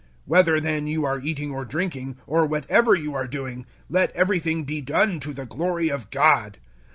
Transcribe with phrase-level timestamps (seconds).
[0.01, 4.63] 010:031 Whether, then, you are eating or drinking, or whatever you are doing, let everything
[4.63, 6.57] be done to the glory of God.